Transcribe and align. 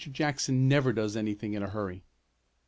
Jackson 0.11 0.67
never 0.67 0.91
does 0.93 1.15
anything 1.15 1.53
in 1.53 1.61
a 1.61 1.69
hurry." 1.69 2.03